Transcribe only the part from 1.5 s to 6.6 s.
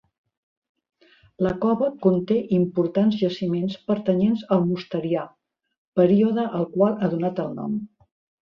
cova conté importants jaciments pertanyents al mosterià, període